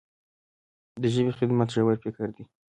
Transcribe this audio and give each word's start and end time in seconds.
د 1.01 1.03
ژبې 1.13 1.31
خدمت 1.39 1.67
ژور 1.75 1.95
فکر 2.03 2.27
دی. 2.35 2.43